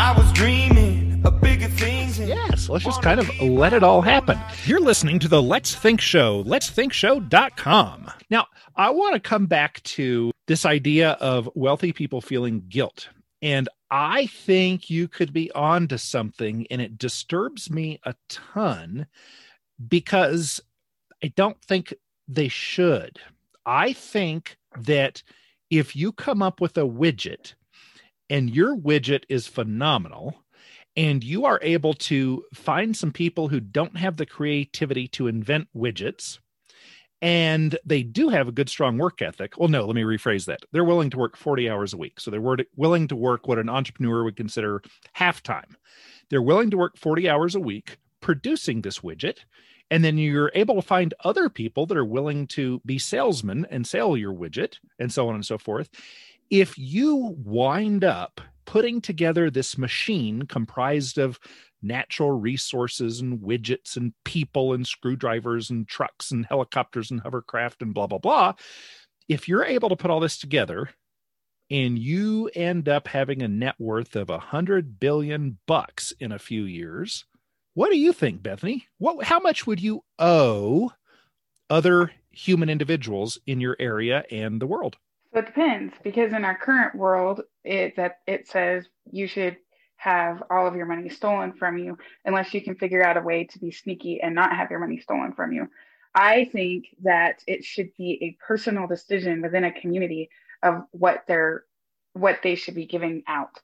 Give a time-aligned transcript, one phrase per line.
[0.00, 2.20] I was dreaming of bigger things.
[2.20, 4.38] Yes, let's just kind of let it all happen.
[4.64, 8.12] You're listening to the Let's Think Show, letsthinkshow.com.
[8.30, 13.08] Now, I want to come back to this idea of wealthy people feeling guilt.
[13.42, 19.08] And I think you could be on to something, and it disturbs me a ton
[19.88, 20.60] because
[21.24, 21.92] I don't think
[22.28, 23.18] they should.
[23.66, 25.24] I think that
[25.70, 27.54] if you come up with a widget
[28.30, 30.44] and your widget is phenomenal,
[30.96, 35.68] and you are able to find some people who don't have the creativity to invent
[35.76, 36.38] widgets
[37.20, 39.58] and they do have a good strong work ethic.
[39.58, 40.60] Well no let me rephrase that.
[40.72, 43.68] They're willing to work 40 hours a week so they're willing to work what an
[43.68, 44.82] entrepreneur would consider
[45.14, 45.76] half time
[46.30, 49.38] they're willing to work 40 hours a week producing this widget
[49.90, 53.86] and then you're able to find other people that are willing to be salesmen and
[53.86, 55.88] sell your widget and so on and so forth
[56.50, 61.38] if you wind up putting together this machine comprised of
[61.80, 67.94] natural resources and widgets and people and screwdrivers and trucks and helicopters and hovercraft and
[67.94, 68.52] blah blah blah
[69.28, 70.88] if you're able to put all this together
[71.70, 76.38] and you end up having a net worth of a hundred billion bucks in a
[76.38, 77.24] few years
[77.78, 78.88] what do you think bethany?
[78.98, 80.90] What how much would you owe
[81.70, 84.96] other human individuals in your area and the world
[85.32, 89.56] so it depends because in our current world, it that it says you should
[89.96, 93.44] have all of your money stolen from you unless you can figure out a way
[93.44, 95.68] to be sneaky and not have your money stolen from you.
[96.14, 100.30] I think that it should be a personal decision within a community
[100.62, 101.64] of what they're
[102.14, 103.60] what they should be giving out.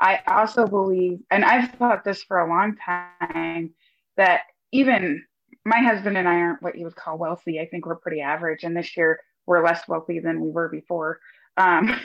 [0.00, 3.70] I also believe, and I've thought this for a long time,
[4.16, 5.24] that even
[5.64, 7.60] my husband and I aren't what you would call wealthy.
[7.60, 8.64] I think we're pretty average.
[8.64, 11.18] And this year we're less wealthy than we were before.
[11.56, 12.00] Um,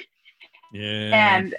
[0.72, 1.38] yeah.
[1.38, 1.56] And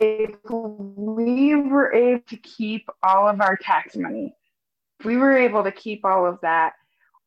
[0.00, 4.34] if we were able to keep all of our tax money,
[4.98, 6.72] if we were able to keep all of that,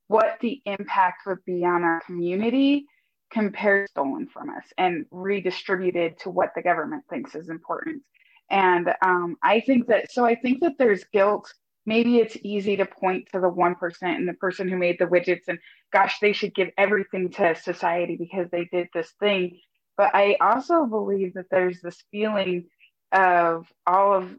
[0.08, 2.86] what the impact would be on our community
[3.32, 8.02] compared stolen from us and redistributed to what the government thinks is important.
[8.49, 11.52] And um, I think that, so I think that there's guilt
[11.86, 15.48] maybe it's easy to point to the 1% and the person who made the widgets
[15.48, 15.60] and
[15.92, 19.60] gosh they should give everything to society because they did this thing.
[19.98, 22.66] But i also believe that there's this feeling
[23.11, 24.36] of all of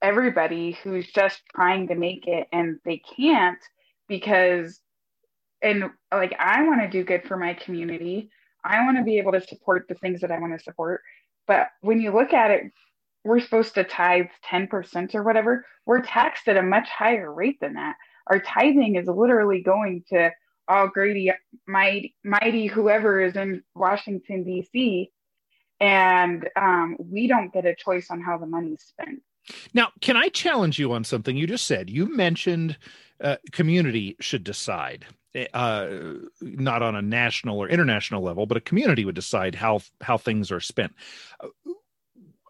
[0.00, 3.58] everybody who's just trying to make it and they can't
[4.08, 4.80] because
[5.62, 8.30] and like i want to do good for my community.
[8.64, 11.02] I want to be able to support the things that i want to support.
[11.46, 12.62] But when you look at it
[13.24, 17.74] we're supposed to tithe 10% or whatever, we're taxed at a much higher rate than
[17.74, 17.96] that.
[18.26, 20.32] Our tithing is literally going to
[20.68, 21.32] all greedy,
[21.66, 25.10] mighty, mighty whoever is in Washington, D.C.,
[25.80, 29.20] and um, we don't get a choice on how the money's spent.
[29.74, 31.90] Now, can I challenge you on something you just said?
[31.90, 32.78] You mentioned
[33.20, 35.06] uh, community should decide.
[35.54, 36.12] Uh,
[36.42, 40.52] not on a national or international level, but a community would decide how how things
[40.52, 40.94] are spent.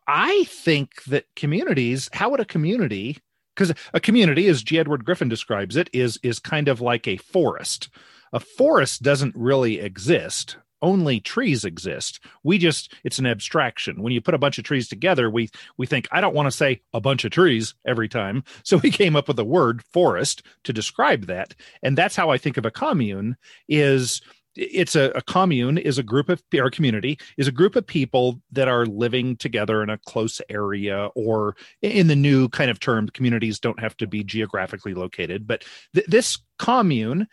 [0.06, 3.18] I think that communities, how would a community,
[3.54, 4.78] because a community, as G.
[4.78, 7.88] Edward Griffin describes it, is is kind of like a forest.
[8.32, 10.56] A forest doesn't really exist.
[10.80, 12.18] Only trees exist.
[12.42, 14.02] We just it's an abstraction.
[14.02, 16.56] When you put a bunch of trees together, we we think I don't want to
[16.56, 18.42] say a bunch of trees every time.
[18.64, 21.54] So we came up with the word forest to describe that.
[21.82, 23.36] And that's how I think of a commune
[23.68, 24.22] is
[24.54, 28.40] it's a, a, commune is a group of our community is a group of people
[28.50, 33.08] that are living together in a close area or in the new kind of term
[33.08, 35.64] communities don't have to be geographically located but
[35.94, 37.26] th- this commune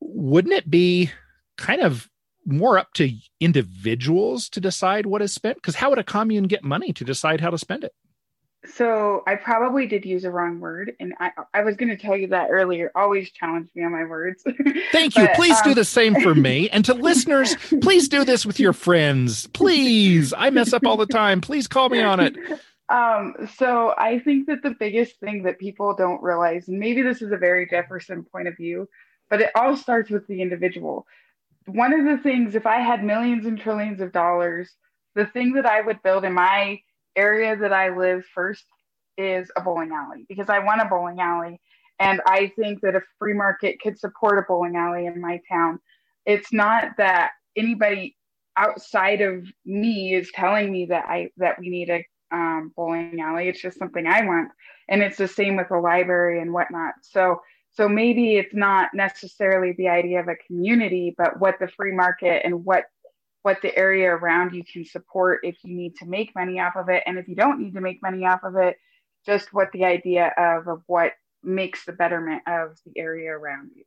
[0.00, 1.10] wouldn't it be
[1.56, 2.08] kind of
[2.44, 5.56] more up to individuals to decide what is spent?
[5.56, 7.94] Because how would a commune get money to decide how to spend it
[8.64, 12.16] so I probably did use a wrong word, and I I was going to tell
[12.16, 12.92] you that earlier.
[12.94, 14.44] Always challenge me on my words.
[14.92, 15.28] Thank you.
[15.34, 18.72] please um, do the same for me, and to listeners, please do this with your
[18.72, 19.48] friends.
[19.48, 21.40] Please, I mess up all the time.
[21.40, 22.36] Please call me on it.
[22.88, 27.22] Um, so I think that the biggest thing that people don't realize, and maybe this
[27.22, 28.88] is a very Jefferson point of view,
[29.28, 31.06] but it all starts with the individual.
[31.66, 34.70] One of the things, if I had millions and trillions of dollars,
[35.14, 36.80] the thing that I would build in my
[37.16, 38.64] area that I live first
[39.18, 41.60] is a bowling alley because I want a bowling alley.
[41.98, 45.78] And I think that a free market could support a bowling alley in my town.
[46.26, 48.16] It's not that anybody
[48.56, 53.48] outside of me is telling me that I that we need a um, bowling alley.
[53.48, 54.50] It's just something I want,
[54.88, 56.94] and it's the same with the library and whatnot.
[57.02, 57.40] So
[57.72, 62.42] so maybe it's not necessarily the idea of a community, but what the free market
[62.44, 62.84] and what
[63.42, 66.88] what the area around you can support if you need to make money off of
[66.88, 67.02] it.
[67.06, 68.76] And if you don't need to make money off of it
[69.26, 71.12] just what the idea of of what
[71.42, 73.84] makes the betterment of the area around you.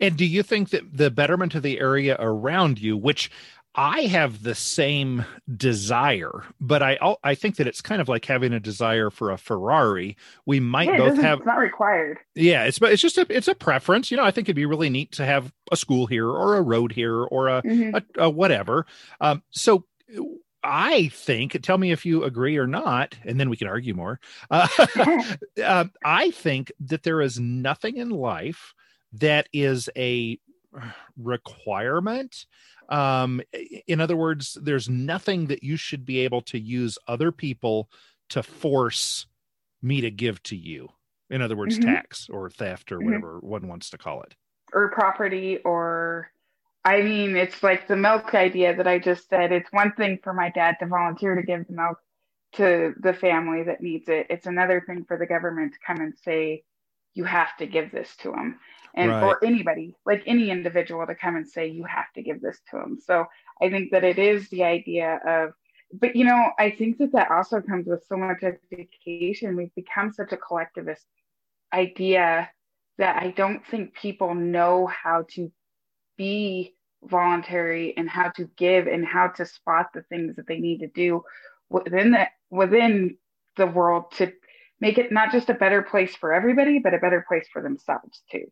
[0.00, 3.30] And do you think that the betterment of the area around you which
[3.78, 8.54] I have the same desire, but I I think that it's kind of like having
[8.54, 10.16] a desire for a Ferrari.
[10.46, 12.18] We might yeah, both have it's not required.
[12.34, 14.10] Yeah, it's it's just a it's a preference.
[14.10, 16.62] You know, I think it'd be really neat to have a school here or a
[16.62, 17.96] road here or a, mm-hmm.
[17.96, 18.86] a, a, whatever.
[19.20, 19.84] Um, so
[20.62, 24.20] I think, tell me if you agree or not, and then we can argue more.
[24.50, 24.68] Uh,
[25.62, 28.74] uh, I think that there is nothing in life
[29.12, 30.38] that is a
[31.16, 32.46] requirement
[32.88, 33.40] um,
[33.86, 37.88] in other words, there's nothing that you should be able to use other people
[38.30, 39.26] to force
[39.82, 40.88] me to give to you.
[41.30, 41.90] In other words, mm-hmm.
[41.90, 43.06] tax or theft or mm-hmm.
[43.06, 44.34] whatever one wants to call it.
[44.72, 46.30] Or property or
[46.84, 49.50] I mean, it's like the milk idea that I just said.
[49.50, 51.98] It's one thing for my dad to volunteer to give the milk
[52.54, 54.28] to the family that needs it.
[54.30, 56.62] It's another thing for the government to come and say,
[57.14, 58.60] you have to give this to them
[58.96, 59.22] and right.
[59.22, 62.76] or anybody like any individual to come and say you have to give this to
[62.76, 63.26] them so
[63.60, 65.52] i think that it is the idea of
[65.92, 69.56] but you know i think that that also comes with so much education.
[69.56, 71.06] We've become such a collectivist
[71.72, 72.50] idea
[72.98, 75.52] that i don't think people know how to
[76.16, 80.78] be voluntary and how to give and how to spot the things that they need
[80.78, 81.22] to do
[81.68, 83.16] within the within
[83.56, 84.32] the world to
[84.80, 88.22] make it not just a better place for everybody but a better place for themselves
[88.30, 88.46] too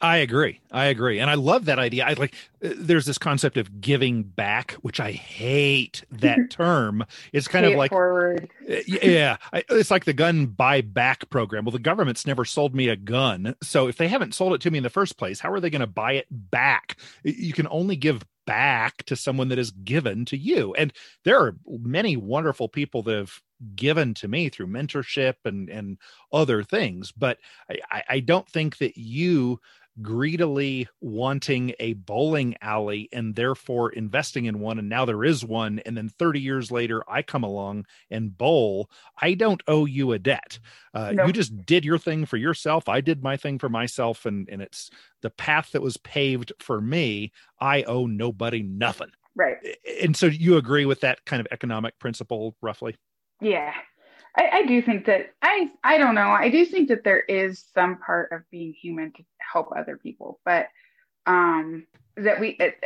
[0.00, 0.60] I agree.
[0.70, 1.18] I agree.
[1.18, 2.04] And I love that idea.
[2.04, 7.06] I like uh, there's this concept of giving back, which I hate that term.
[7.32, 8.50] It's kind of like forward.
[8.68, 11.64] Uh, yeah, it's like the gun buy back program.
[11.64, 13.54] Well, the government's never sold me a gun.
[13.62, 15.70] So if they haven't sold it to me in the first place, how are they
[15.70, 16.98] going to buy it back?
[17.22, 20.74] You can only give back to someone that is given to you.
[20.74, 20.92] And
[21.24, 23.40] there are many wonderful people that have
[23.74, 25.98] given to me through mentorship and and
[26.32, 27.38] other things but
[27.90, 29.60] i i don't think that you
[30.02, 35.78] greedily wanting a bowling alley and therefore investing in one and now there is one
[35.86, 38.90] and then 30 years later i come along and bowl
[39.22, 40.58] i don't owe you a debt.
[40.92, 42.88] Uh, you just did your thing for yourself.
[42.88, 44.90] I did my thing for myself and and it's
[45.22, 49.10] the path that was paved for me i owe nobody nothing.
[49.36, 49.56] Right.
[50.02, 52.96] And so you agree with that kind of economic principle roughly
[53.40, 53.72] yeah
[54.36, 56.30] I, I, do think that I I don't know.
[56.30, 59.22] I do think that there is some part of being human to
[59.52, 60.68] help other people, but
[61.26, 61.86] um
[62.16, 62.82] that we it,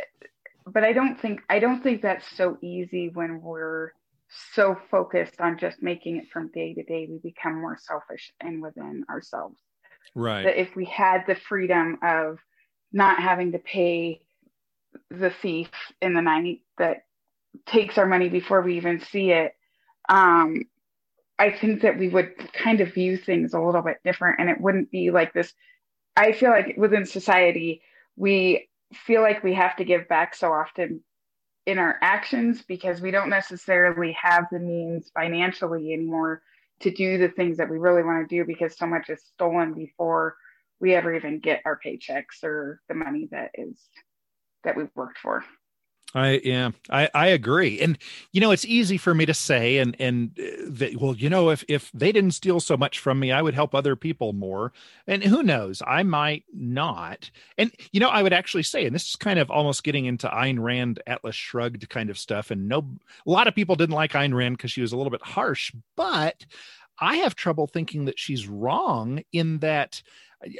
[0.65, 3.93] but I don't think I don't think that's so easy when we're
[4.53, 8.61] so focused on just making it from day to day we become more selfish and
[8.61, 9.59] within ourselves.
[10.13, 10.43] Right.
[10.43, 12.37] That if we had the freedom of
[12.91, 14.21] not having to pay
[15.09, 15.69] the thief
[16.01, 17.05] in the night that
[17.65, 19.53] takes our money before we even see it
[20.09, 20.63] um,
[21.37, 24.59] I think that we would kind of view things a little bit different and it
[24.59, 25.53] wouldn't be like this.
[26.17, 27.81] I feel like within society,
[28.17, 31.01] we feel like we have to give back so often
[31.65, 36.41] in our actions because we don't necessarily have the means financially anymore
[36.81, 39.73] to do the things that we really want to do because so much is stolen
[39.73, 40.35] before
[40.79, 43.77] we ever even get our paychecks or the money that is
[44.63, 45.43] that we've worked for.
[46.15, 47.97] I yeah, I I agree, and
[48.31, 51.51] you know it's easy for me to say, and and uh, that well, you know,
[51.51, 54.73] if if they didn't steal so much from me, I would help other people more,
[55.05, 57.29] and who knows, I might not,
[57.59, 60.27] and you know, I would actually say, and this is kind of almost getting into
[60.27, 62.87] Ayn Rand, Atlas Shrugged kind of stuff, and no,
[63.27, 65.71] a lot of people didn't like Ayn Rand because she was a little bit harsh,
[65.95, 66.43] but
[66.99, 70.01] I have trouble thinking that she's wrong in that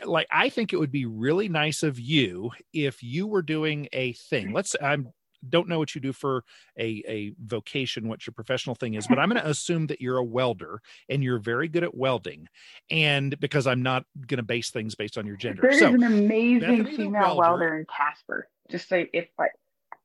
[0.03, 4.11] like i think it would be really nice of you if you were doing a
[4.11, 4.51] thing.
[4.51, 5.13] Let's i'm
[5.47, 6.43] don't know what you do for
[6.77, 10.17] a, a vocation, what your professional thing is, but I'm going to assume that you're
[10.17, 12.47] a welder and you're very good at welding.
[12.89, 15.61] And because I'm not going to base things based on your gender.
[15.61, 18.47] There's so, an amazing female welder, welder, in Casper.
[18.69, 19.51] Just say if like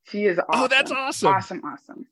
[0.04, 0.64] she is awesome.
[0.64, 1.28] Oh, that's awesome.
[1.34, 2.06] Awesome, awesome.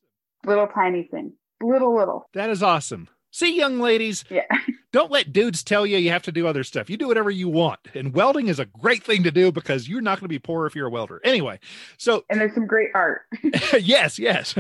[0.45, 1.33] Little tiny thing.
[1.62, 2.29] Little, little.
[2.35, 3.09] That is awesome.
[3.34, 4.44] See, young ladies, yeah.
[4.92, 6.90] don't let dudes tell you you have to do other stuff.
[6.90, 7.80] You do whatever you want.
[7.94, 10.66] And welding is a great thing to do because you're not going to be poor
[10.66, 11.18] if you're a welder.
[11.24, 11.58] Anyway,
[11.96, 12.26] so.
[12.28, 13.22] And there's some great art.
[13.80, 14.54] yes, yes.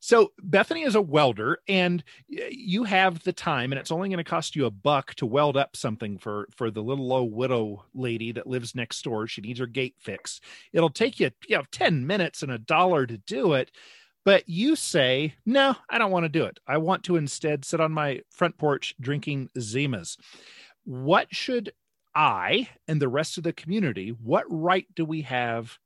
[0.00, 4.24] so Bethany is a welder and you have the time and it's only going to
[4.24, 8.32] cost you a buck to weld up something for, for the little old widow lady
[8.32, 9.28] that lives next door.
[9.28, 10.42] She needs her gate fixed.
[10.72, 13.70] It'll take you, you know, 10 minutes and a dollar to do it
[14.26, 16.58] but you say, no, I don't want to do it.
[16.66, 20.18] I want to instead sit on my front porch drinking Zimas.
[20.84, 21.72] What should
[22.14, 25.78] I and the rest of the community, what right do we have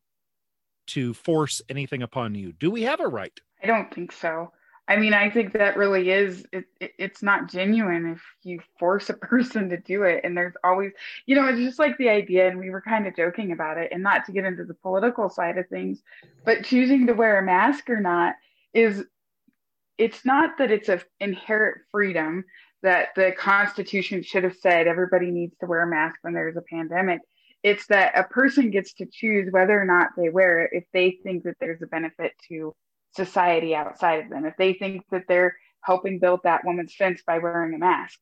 [0.87, 2.53] to force anything upon you.
[2.53, 3.39] Do we have a right?
[3.63, 4.51] I don't think so.
[4.89, 9.09] I mean, I think that really is it, it, it's not genuine if you force
[9.09, 10.23] a person to do it.
[10.25, 10.93] And there's always,
[11.27, 13.91] you know, it's just like the idea, and we were kind of joking about it,
[13.93, 16.03] and not to get into the political side of things,
[16.45, 18.35] but choosing to wear a mask or not
[18.75, 19.05] is
[19.99, 22.45] it's not that it's an inherent freedom
[22.83, 26.63] that the Constitution should have said everybody needs to wear a mask when there's a
[26.63, 27.21] pandemic.
[27.63, 31.19] It's that a person gets to choose whether or not they wear it if they
[31.23, 32.75] think that there's a benefit to
[33.15, 37.39] society outside of them, if they think that they're helping build that woman's fence by
[37.39, 38.19] wearing a mask.